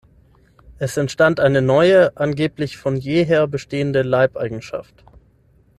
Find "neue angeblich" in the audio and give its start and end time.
1.61-2.75